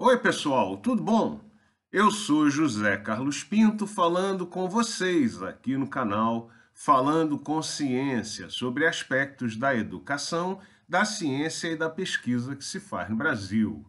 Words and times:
Oi, 0.00 0.16
pessoal, 0.16 0.76
tudo 0.76 1.02
bom? 1.02 1.40
Eu 1.90 2.12
sou 2.12 2.48
José 2.48 2.96
Carlos 2.98 3.42
Pinto 3.42 3.84
falando 3.84 4.46
com 4.46 4.68
vocês 4.68 5.42
aqui 5.42 5.76
no 5.76 5.88
canal 5.88 6.52
Falando 6.72 7.36
com 7.36 7.60
Ciência 7.60 8.48
sobre 8.48 8.86
aspectos 8.86 9.56
da 9.56 9.74
educação, 9.74 10.60
da 10.88 11.04
ciência 11.04 11.66
e 11.66 11.76
da 11.76 11.90
pesquisa 11.90 12.54
que 12.54 12.64
se 12.64 12.78
faz 12.78 13.10
no 13.10 13.16
Brasil. 13.16 13.84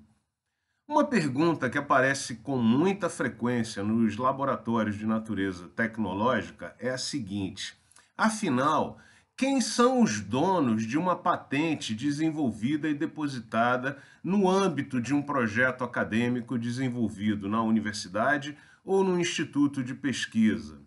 Uma 0.87 1.05
pergunta 1.05 1.69
que 1.69 1.77
aparece 1.77 2.37
com 2.37 2.57
muita 2.57 3.07
frequência 3.07 3.83
nos 3.83 4.17
laboratórios 4.17 4.97
de 4.97 5.05
natureza 5.05 5.67
tecnológica 5.75 6.75
é 6.79 6.89
a 6.89 6.97
seguinte: 6.97 7.77
afinal, 8.17 8.97
quem 9.39 9.61
são 9.61 10.03
os 10.03 10.19
donos 10.19 10.85
de 10.85 10.97
uma 10.97 11.15
patente 11.15 11.95
desenvolvida 11.95 12.89
e 12.89 12.93
depositada 12.93 13.97
no 14.21 14.49
âmbito 14.49 14.99
de 14.99 15.13
um 15.13 15.21
projeto 15.21 15.81
acadêmico 15.81 16.59
desenvolvido 16.59 17.47
na 17.47 17.63
universidade 17.63 18.57
ou 18.83 19.01
no 19.01 19.17
instituto 19.17 19.81
de 19.81 19.93
pesquisa? 19.93 20.81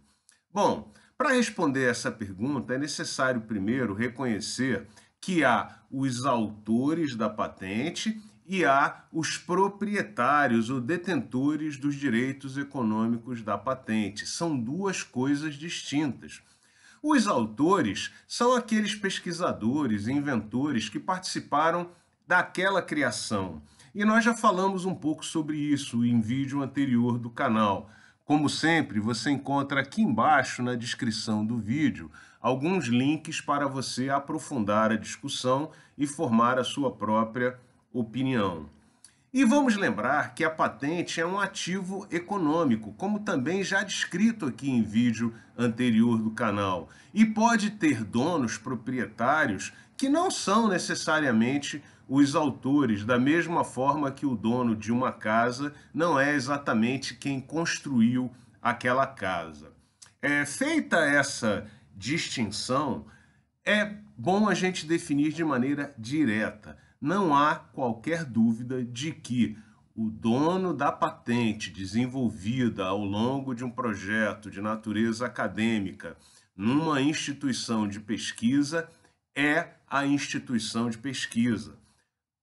Bom, 0.52 0.92
para 1.16 1.32
responder 1.32 1.88
essa 1.88 2.12
pergunta, 2.12 2.74
é 2.74 2.78
necessário 2.78 3.40
primeiro 3.40 3.94
reconhecer 3.94 4.86
que 5.18 5.42
há 5.42 5.78
os 5.90 6.26
autores 6.26 7.16
da 7.16 7.30
patente 7.30 8.20
e 8.46 8.66
há 8.66 9.06
os 9.10 9.38
proprietários 9.38 10.68
ou 10.68 10.78
detentores 10.78 11.78
dos 11.78 11.94
direitos 11.94 12.58
econômicos 12.58 13.40
da 13.40 13.56
patente. 13.56 14.26
São 14.26 14.60
duas 14.60 15.02
coisas 15.02 15.54
distintas. 15.54 16.42
Os 17.02 17.26
autores 17.26 18.12
são 18.28 18.54
aqueles 18.54 18.94
pesquisadores 18.94 20.06
e 20.06 20.12
inventores 20.12 20.88
que 20.88 21.00
participaram 21.00 21.90
daquela 22.28 22.80
criação. 22.80 23.60
E 23.92 24.04
nós 24.04 24.24
já 24.24 24.32
falamos 24.34 24.84
um 24.84 24.94
pouco 24.94 25.24
sobre 25.24 25.56
isso 25.56 26.04
em 26.04 26.20
vídeo 26.20 26.62
anterior 26.62 27.18
do 27.18 27.28
canal. 27.28 27.90
Como 28.24 28.48
sempre, 28.48 29.00
você 29.00 29.30
encontra 29.30 29.80
aqui 29.80 30.00
embaixo 30.00 30.62
na 30.62 30.76
descrição 30.76 31.44
do 31.44 31.58
vídeo 31.58 32.08
alguns 32.40 32.86
links 32.86 33.40
para 33.40 33.66
você 33.66 34.08
aprofundar 34.08 34.92
a 34.92 34.96
discussão 34.96 35.72
e 35.98 36.06
formar 36.06 36.56
a 36.56 36.64
sua 36.64 36.92
própria 36.92 37.58
opinião. 37.92 38.68
E 39.34 39.46
vamos 39.46 39.76
lembrar 39.76 40.34
que 40.34 40.44
a 40.44 40.50
patente 40.50 41.18
é 41.18 41.24
um 41.24 41.40
ativo 41.40 42.06
econômico, 42.10 42.92
como 42.98 43.20
também 43.20 43.64
já 43.64 43.82
descrito 43.82 44.44
aqui 44.44 44.70
em 44.70 44.82
vídeo 44.82 45.34
anterior 45.56 46.20
do 46.20 46.32
canal, 46.32 46.90
e 47.14 47.24
pode 47.24 47.70
ter 47.70 48.04
donos 48.04 48.58
proprietários 48.58 49.72
que 49.96 50.06
não 50.06 50.30
são 50.30 50.68
necessariamente 50.68 51.82
os 52.06 52.36
autores, 52.36 53.06
da 53.06 53.18
mesma 53.18 53.64
forma 53.64 54.10
que 54.10 54.26
o 54.26 54.36
dono 54.36 54.76
de 54.76 54.92
uma 54.92 55.10
casa 55.10 55.72
não 55.94 56.20
é 56.20 56.34
exatamente 56.34 57.14
quem 57.14 57.40
construiu 57.40 58.30
aquela 58.60 59.06
casa. 59.06 59.72
É, 60.20 60.44
feita 60.44 60.98
essa 60.98 61.66
distinção, 61.96 63.06
é 63.64 63.94
bom 64.14 64.46
a 64.46 64.52
gente 64.52 64.84
definir 64.84 65.32
de 65.32 65.42
maneira 65.42 65.94
direta 65.96 66.76
não 67.02 67.36
há 67.36 67.56
qualquer 67.56 68.24
dúvida 68.24 68.84
de 68.84 69.10
que 69.10 69.58
o 69.92 70.08
dono 70.08 70.72
da 70.72 70.92
patente 70.92 71.68
desenvolvida 71.68 72.84
ao 72.84 73.04
longo 73.04 73.54
de 73.54 73.64
um 73.64 73.70
projeto 73.70 74.48
de 74.48 74.60
natureza 74.60 75.26
acadêmica 75.26 76.16
numa 76.56 77.02
instituição 77.02 77.88
de 77.88 77.98
pesquisa 77.98 78.88
é 79.34 79.70
a 79.90 80.06
instituição 80.06 80.88
de 80.88 80.96
pesquisa. 80.96 81.76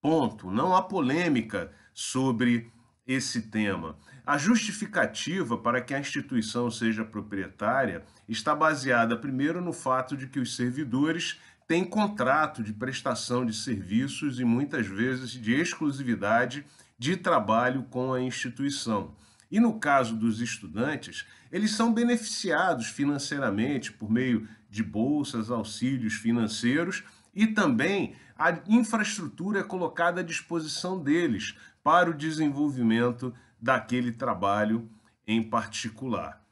Ponto. 0.02 0.52
Não 0.52 0.76
há 0.76 0.82
polêmica 0.82 1.72
sobre 1.94 2.70
esse 3.08 3.44
tema. 3.44 3.98
A 4.26 4.38
justificativa 4.38 5.58
para 5.58 5.82
que 5.82 5.94
a 5.94 6.00
instituição 6.00 6.70
seja 6.70 7.06
proprietária 7.06 8.04
está 8.28 8.54
baseada, 8.54 9.16
primeiro, 9.18 9.62
no 9.62 9.72
fato 9.72 10.18
de 10.18 10.28
que 10.28 10.40
os 10.40 10.56
servidores 10.56 11.40
tem 11.70 11.86
contrato 11.86 12.64
de 12.64 12.74
prestação 12.74 13.46
de 13.46 13.54
serviços 13.54 14.40
e 14.40 14.44
muitas 14.44 14.88
vezes 14.88 15.30
de 15.30 15.54
exclusividade 15.54 16.66
de 16.98 17.16
trabalho 17.16 17.84
com 17.92 18.12
a 18.12 18.20
instituição. 18.20 19.14
E 19.52 19.60
no 19.60 19.80
caso 19.80 20.16
dos 20.16 20.42
estudantes, 20.42 21.28
eles 21.52 21.70
são 21.70 21.94
beneficiados 21.94 22.88
financeiramente 22.88 23.92
por 23.92 24.10
meio 24.10 24.50
de 24.68 24.82
bolsas, 24.82 25.52
auxílios 25.52 26.16
financeiros 26.16 27.04
e 27.36 27.46
também 27.46 28.16
a 28.36 28.50
infraestrutura 28.68 29.60
é 29.60 29.64
colocada 29.64 30.22
à 30.22 30.24
disposição 30.24 31.00
deles 31.00 31.56
para 31.84 32.10
o 32.10 32.18
desenvolvimento 32.18 33.32
daquele 33.62 34.12
trabalho 34.12 34.90
em 35.28 35.44
particular. 35.44 36.44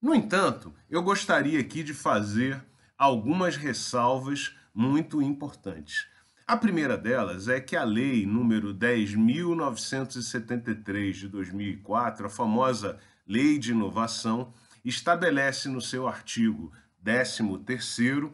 No 0.00 0.14
entanto, 0.14 0.72
eu 0.88 1.02
gostaria 1.02 1.60
aqui 1.60 1.82
de 1.82 1.92
fazer 1.92 2.64
algumas 2.98 3.56
ressalvas 3.56 4.54
muito 4.74 5.22
importantes. 5.22 6.06
A 6.46 6.56
primeira 6.56 6.96
delas 6.96 7.48
é 7.48 7.60
que 7.60 7.74
a 7.74 7.82
lei 7.82 8.24
número 8.24 8.72
10.973 8.72 11.12
de 11.12 11.26
2004, 11.28 12.26
a 12.26 12.30
famosa 12.30 13.00
Lei 13.26 13.58
de 13.58 13.72
Inovação, 13.72 14.54
estabelece 14.84 15.68
no 15.68 15.80
seu 15.80 16.06
artigo 16.06 16.70
13º 17.04 18.30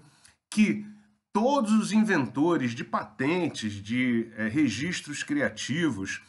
que 0.51 0.87
todos 1.33 1.73
os 1.73 1.93
inventores 1.93 2.75
de 2.75 2.85
patentes, 2.85 3.73
de 3.73 4.31
é, 4.37 4.49
registros 4.49 5.23
criativos, 5.23 6.21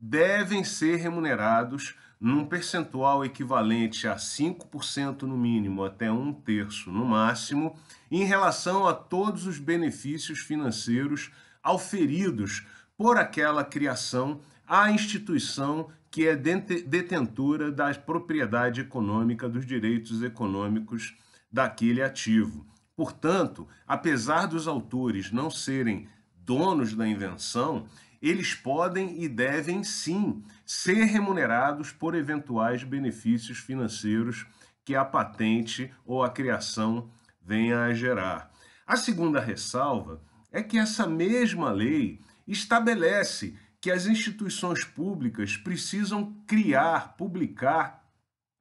devem 0.00 0.64
ser 0.64 0.96
remunerados 0.96 1.94
num 2.20 2.44
percentual 2.44 3.24
equivalente 3.24 4.08
a 4.08 4.16
5% 4.16 5.22
no 5.22 5.36
mínimo 5.36 5.84
até 5.84 6.10
um 6.10 6.32
terço 6.32 6.90
no 6.90 7.04
máximo, 7.04 7.76
em 8.10 8.24
relação 8.24 8.86
a 8.86 8.94
todos 8.94 9.46
os 9.46 9.58
benefícios 9.58 10.40
financeiros 10.40 11.30
auferidos 11.62 12.66
por 12.96 13.16
aquela 13.16 13.64
criação 13.64 14.40
à 14.66 14.90
instituição 14.90 15.88
que 16.10 16.26
é 16.26 16.34
detentora 16.34 17.70
da 17.70 17.92
propriedade 17.94 18.80
econômica 18.80 19.48
dos 19.48 19.64
direitos 19.64 20.22
econômicos 20.22 21.16
daquele 21.52 22.02
ativo. 22.02 22.66
Portanto, 22.96 23.68
apesar 23.86 24.46
dos 24.46 24.66
autores 24.66 25.30
não 25.30 25.50
serem 25.50 26.08
donos 26.34 26.94
da 26.94 27.06
invenção, 27.06 27.86
eles 28.20 28.54
podem 28.54 29.22
e 29.22 29.28
devem 29.28 29.82
sim 29.84 30.42
ser 30.64 31.04
remunerados 31.04 31.92
por 31.92 32.14
eventuais 32.14 32.82
benefícios 32.82 33.58
financeiros 33.58 34.46
que 34.84 34.94
a 34.94 35.04
patente 35.04 35.92
ou 36.04 36.22
a 36.22 36.30
criação 36.30 37.10
venha 37.40 37.82
a 37.84 37.94
gerar. 37.94 38.50
A 38.86 38.96
segunda 38.96 39.40
ressalva 39.40 40.22
é 40.50 40.62
que 40.62 40.78
essa 40.78 41.06
mesma 41.06 41.70
lei 41.70 42.20
estabelece 42.46 43.56
que 43.80 43.90
as 43.90 44.06
instituições 44.06 44.84
públicas 44.84 45.56
precisam 45.56 46.34
criar, 46.46 47.16
publicar 47.16 48.02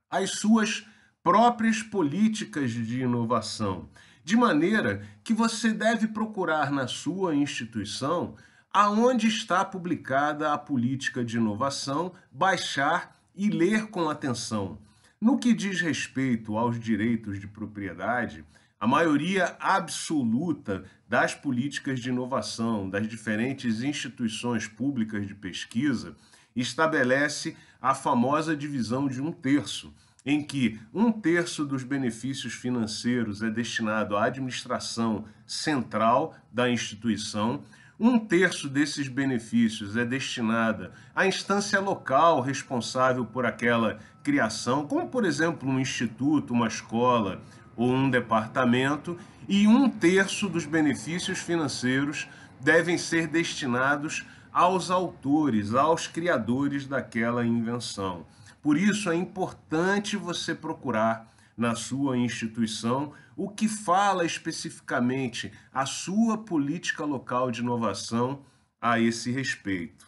as 0.09 0.31
suas 0.31 0.85
próprias 1.23 1.81
políticas 1.81 2.71
de 2.71 3.01
inovação, 3.01 3.89
de 4.23 4.35
maneira 4.35 5.05
que 5.23 5.33
você 5.33 5.73
deve 5.73 6.07
procurar 6.07 6.71
na 6.71 6.87
sua 6.87 7.35
instituição 7.35 8.35
aonde 8.73 9.27
está 9.27 9.63
publicada 9.65 10.53
a 10.53 10.57
política 10.57 11.23
de 11.23 11.37
inovação, 11.37 12.11
baixar 12.31 13.15
e 13.35 13.49
ler 13.49 13.87
com 13.87 14.09
atenção. 14.09 14.77
No 15.19 15.39
que 15.39 15.53
diz 15.53 15.81
respeito 15.81 16.57
aos 16.57 16.79
direitos 16.79 17.39
de 17.39 17.47
propriedade, 17.47 18.45
a 18.79 18.85
maioria 18.85 19.55
absoluta 19.59 20.83
das 21.09 21.33
políticas 21.33 21.99
de 21.99 22.09
inovação 22.09 22.87
das 22.87 23.07
diferentes 23.07 23.81
instituições 23.81 24.67
públicas 24.67 25.27
de 25.27 25.33
pesquisa 25.33 26.15
estabelece 26.55 27.57
a 27.81 27.95
famosa 27.95 28.55
divisão 28.55 29.07
de 29.07 29.21
um 29.21 29.31
terço, 29.31 29.93
em 30.23 30.43
que 30.43 30.79
um 30.93 31.11
terço 31.11 31.65
dos 31.65 31.83
benefícios 31.83 32.53
financeiros 32.53 33.41
é 33.41 33.49
destinado 33.49 34.15
à 34.15 34.25
administração 34.25 35.25
central 35.45 36.35
da 36.51 36.69
instituição 36.69 37.63
um 37.99 38.19
terço 38.19 38.69
desses 38.69 39.07
benefícios 39.07 39.97
é 39.97 40.05
destinada 40.05 40.91
à 41.15 41.25
instância 41.25 41.79
local 41.79 42.41
responsável 42.41 43.25
por 43.25 43.45
aquela 43.45 43.97
criação, 44.23 44.85
como 44.85 45.07
por 45.07 45.25
exemplo 45.25 45.67
um 45.67 45.79
instituto, 45.79 46.53
uma 46.53 46.67
escola 46.67 47.41
ou 47.75 47.91
um 47.91 48.09
departamento, 48.09 49.17
e 49.47 49.67
um 49.67 49.89
terço 49.89 50.47
dos 50.47 50.65
benefícios 50.65 51.39
financeiros 51.39 52.27
devem 52.59 52.97
ser 52.97 53.27
destinados 53.27 54.25
aos 54.51 54.91
autores, 54.91 55.73
aos 55.73 56.07
criadores 56.07 56.85
daquela 56.85 57.45
invenção. 57.45 58.25
Por 58.61 58.77
isso 58.77 59.09
é 59.09 59.15
importante 59.15 60.17
você 60.17 60.53
procurar 60.53 61.33
na 61.57 61.75
sua 61.75 62.15
instituição, 62.15 63.11
o 63.35 63.49
que 63.49 63.67
fala 63.67 64.23
especificamente 64.23 65.51
a 65.73 65.87
sua 65.87 66.37
política 66.37 67.03
local 67.03 67.49
de 67.49 67.61
inovação 67.61 68.45
a 68.79 68.99
esse 68.99 69.31
respeito. 69.31 70.07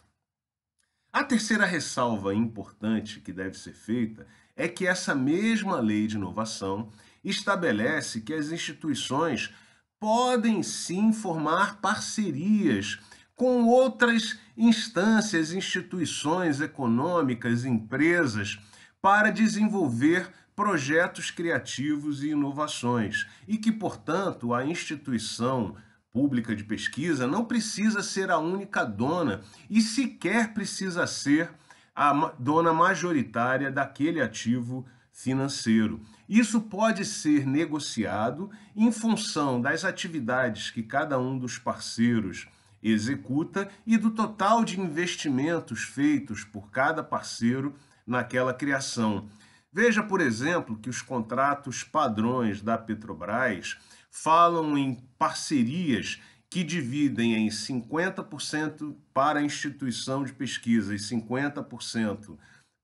A 1.12 1.24
terceira 1.24 1.66
ressalva 1.66 2.32
importante 2.32 3.20
que 3.20 3.32
deve 3.32 3.58
ser 3.58 3.72
feita 3.72 4.26
é 4.54 4.68
que 4.68 4.86
essa 4.86 5.12
mesma 5.12 5.80
lei 5.80 6.06
de 6.06 6.14
inovação 6.14 6.92
estabelece 7.24 8.20
que 8.20 8.32
as 8.32 8.52
instituições 8.52 9.52
podem 9.98 10.62
sim 10.62 11.12
formar 11.12 11.80
parcerias 11.80 12.98
com 13.34 13.64
outras 13.64 14.38
instâncias, 14.56 15.52
instituições 15.52 16.60
econômicas, 16.60 17.64
empresas, 17.64 18.58
para 19.02 19.30
desenvolver 19.30 20.30
projetos 20.60 21.30
criativos 21.30 22.22
e 22.22 22.32
inovações, 22.32 23.26
e 23.48 23.56
que, 23.56 23.72
portanto, 23.72 24.52
a 24.52 24.62
instituição 24.62 25.74
pública 26.12 26.54
de 26.54 26.62
pesquisa 26.62 27.26
não 27.26 27.46
precisa 27.46 28.02
ser 28.02 28.30
a 28.30 28.36
única 28.36 28.84
dona 28.84 29.40
e 29.70 29.80
sequer 29.80 30.52
precisa 30.52 31.06
ser 31.06 31.48
a 31.96 32.12
dona 32.38 32.74
majoritária 32.74 33.70
daquele 33.70 34.20
ativo 34.20 34.84
financeiro. 35.10 35.98
Isso 36.28 36.60
pode 36.60 37.06
ser 37.06 37.46
negociado 37.46 38.50
em 38.76 38.92
função 38.92 39.62
das 39.62 39.82
atividades 39.82 40.70
que 40.70 40.82
cada 40.82 41.18
um 41.18 41.38
dos 41.38 41.56
parceiros 41.56 42.46
executa 42.82 43.66
e 43.86 43.96
do 43.96 44.10
total 44.10 44.62
de 44.62 44.78
investimentos 44.78 45.84
feitos 45.84 46.44
por 46.44 46.70
cada 46.70 47.02
parceiro 47.02 47.74
naquela 48.06 48.52
criação. 48.52 49.26
Veja, 49.72 50.02
por 50.02 50.20
exemplo, 50.20 50.78
que 50.78 50.90
os 50.90 51.00
contratos 51.00 51.84
padrões 51.84 52.60
da 52.60 52.76
Petrobras 52.76 53.78
falam 54.10 54.76
em 54.76 54.96
parcerias 55.16 56.20
que 56.50 56.64
dividem 56.64 57.36
em 57.36 57.48
50% 57.48 58.96
para 59.14 59.38
a 59.38 59.42
instituição 59.42 60.24
de 60.24 60.32
pesquisa 60.32 60.92
e 60.92 60.98
50% 60.98 62.36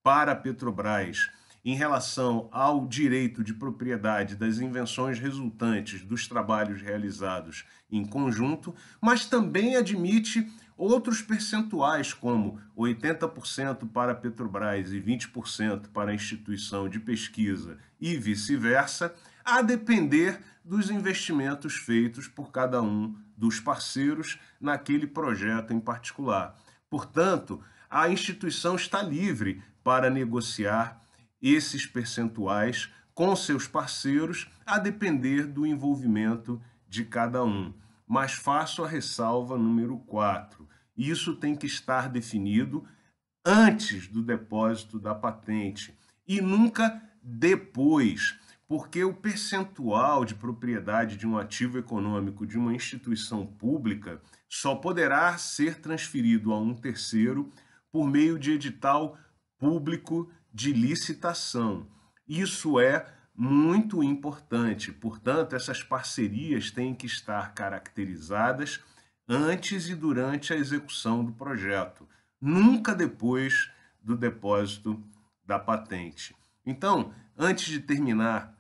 para 0.05 0.33
a 0.33 0.37
Petrobras 0.37 1.29
em 1.65 1.75
relação 1.75 2.49
ao 2.53 2.87
direito 2.87 3.43
de 3.43 3.53
propriedade 3.53 4.37
das 4.37 4.61
invenções 4.61 5.19
resultantes 5.19 6.03
dos 6.03 6.29
trabalhos 6.29 6.81
realizados 6.81 7.65
em 7.91 8.05
conjunto, 8.05 8.73
mas 9.03 9.27
também 9.27 9.75
admite 9.75 10.49
outros 10.77 11.23
percentuais, 11.23 12.13
como 12.13 12.61
80% 12.77 13.89
para 13.91 14.15
Petrobras 14.15 14.93
e 14.93 15.01
20% 15.01 15.89
para 15.89 16.11
a 16.11 16.15
instituição 16.15 16.89
de 16.89 17.01
pesquisa 17.01 17.79
e 18.01 18.17
vice-versa, 18.17 19.15
a 19.45 19.63
depender 19.63 20.41
dos 20.65 20.91
investimentos 20.91 21.77
feitos 21.77 22.29
por 22.29 22.51
cada 22.51 22.83
um 22.83 23.17
dos 23.37 23.61
parceiros 23.61 24.39
naquele 24.61 25.07
projeto 25.07 25.73
em 25.73 25.81
particular. 25.81 26.59
Portanto, 26.91 27.63
a 27.89 28.09
instituição 28.09 28.75
está 28.75 29.01
livre 29.03 29.63
para 29.83 30.11
negociar 30.11 31.01
esses 31.41 31.87
percentuais 31.87 32.91
com 33.15 33.35
seus 33.35 33.67
parceiros, 33.67 34.47
a 34.67 34.79
depender 34.79 35.47
do 35.47 35.65
envolvimento 35.65 36.61
de 36.87 37.05
cada 37.05 37.43
um. 37.43 37.73
Mas 38.07 38.33
faço 38.33 38.85
a 38.85 38.89
ressalva 38.89 39.59
número 39.59 39.99
4. 39.99 40.69
Isso 40.97 41.35
tem 41.37 41.57
que 41.57 41.67
estar 41.67 42.09
definido 42.09 42.87
antes 43.45 44.09
do 44.09 44.23
depósito 44.23 44.99
da 44.99 45.15
patente 45.15 45.97
e 46.27 46.41
nunca 46.41 47.03
depois, 47.23 48.39
porque 48.67 49.05
o 49.05 49.15
percentual 49.15 50.25
de 50.25 50.35
propriedade 50.35 51.17
de 51.17 51.27
um 51.27 51.37
ativo 51.39 51.79
econômico 51.79 52.47
de 52.47 52.59
uma 52.59 52.75
instituição 52.75 53.47
pública 53.47 54.21
só 54.49 54.75
poderá 54.75 55.37
ser 55.39 55.81
transferido 55.81 56.53
a 56.53 56.59
um 56.59 56.75
terceiro 56.75 57.53
por 57.93 58.09
meio 58.09 58.39
de 58.39 58.53
edital 58.53 59.19
público 59.59 60.31
de 60.53 60.73
licitação. 60.73 61.89
Isso 62.29 62.81
é 62.81 63.07
muito 63.37 64.03
importante. 64.03 64.91
Portanto, 64.91 65.55
essas 65.55 65.83
parcerias 65.83 66.71
têm 66.71 66.95
que 66.95 67.07
estar 67.07 67.53
caracterizadas 67.53 68.81
antes 69.29 69.89
e 69.89 69.95
durante 69.95 70.53
a 70.53 70.57
execução 70.57 71.25
do 71.25 71.33
projeto, 71.33 72.09
nunca 72.41 72.95
depois 72.95 73.71
do 74.01 74.17
depósito 74.17 75.03
da 75.45 75.59
patente. 75.59 76.35
Então, 76.65 77.13
antes 77.37 77.67
de 77.67 77.81
terminar 77.81 78.57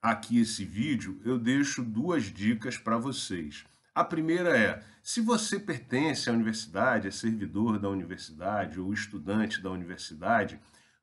aqui 0.00 0.40
esse 0.40 0.64
vídeo, 0.64 1.20
eu 1.24 1.38
deixo 1.38 1.82
duas 1.82 2.24
dicas 2.24 2.76
para 2.76 2.96
vocês. 2.96 3.64
A 3.94 4.04
primeira 4.04 4.56
é: 4.56 4.82
se 5.02 5.20
você 5.20 5.58
pertence 5.58 6.30
à 6.30 6.32
universidade, 6.32 7.08
é 7.08 7.10
servidor 7.10 7.78
da 7.78 7.88
universidade 7.88 8.78
ou 8.78 8.92
estudante 8.92 9.60
da 9.60 9.70
universidade, 9.70 10.60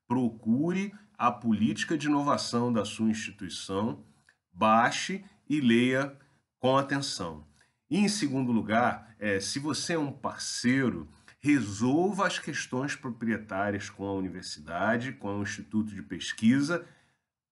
procure 0.08 0.94
a 1.18 1.32
política 1.32 1.98
de 1.98 2.08
inovação 2.08 2.72
da 2.72 2.86
sua 2.86 3.10
instituição, 3.10 4.04
baixe 4.52 5.24
e 5.50 5.60
leia 5.60 6.18
com 6.60 6.78
atenção. 6.78 7.46
E, 7.90 8.00
em 8.00 8.08
segundo 8.08 8.52
lugar, 8.52 9.16
é, 9.20 9.40
se 9.40 9.60
você 9.60 9.94
é 9.94 10.00
um 10.00 10.12
parceiro, 10.12 11.08
resolva 11.40 12.26
as 12.26 12.40
questões 12.40 12.96
proprietárias 12.96 13.90
com 13.90 14.06
a 14.08 14.14
universidade, 14.14 15.12
com 15.14 15.38
o 15.38 15.44
instituto 15.44 15.94
de 15.94 16.02
pesquisa, 16.02 16.86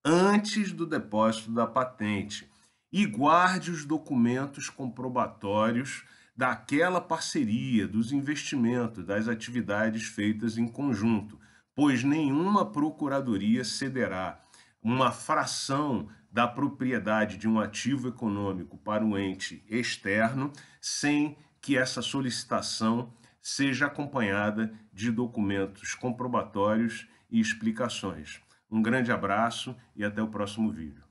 antes 0.03 0.71
do 0.71 0.85
depósito 0.85 1.51
da 1.51 1.67
patente. 1.67 2.49
E 2.91 3.05
guarde 3.05 3.71
os 3.71 3.85
documentos 3.85 4.69
comprobatórios 4.69 6.03
daquela 6.35 6.99
parceria, 6.99 7.87
dos 7.87 8.11
investimentos, 8.11 9.05
das 9.05 9.27
atividades 9.27 10.03
feitas 10.05 10.57
em 10.57 10.67
conjunto 10.67 11.39
pois 11.75 12.03
nenhuma 12.03 12.65
procuradoria 12.65 13.63
cederá 13.63 14.39
uma 14.81 15.11
fração 15.11 16.07
da 16.31 16.47
propriedade 16.47 17.37
de 17.37 17.47
um 17.47 17.59
ativo 17.59 18.07
econômico 18.07 18.77
para 18.77 19.05
um 19.05 19.17
ente 19.17 19.63
externo 19.69 20.51
sem 20.81 21.37
que 21.61 21.77
essa 21.77 22.01
solicitação 22.01 23.13
seja 23.41 23.85
acompanhada 23.85 24.73
de 24.91 25.11
documentos 25.11 25.93
comprobatórios 25.93 27.07
e 27.29 27.39
explicações. 27.39 28.41
Um 28.69 28.81
grande 28.81 29.11
abraço 29.11 29.75
e 29.95 30.03
até 30.03 30.21
o 30.21 30.27
próximo 30.27 30.71
vídeo. 30.71 31.02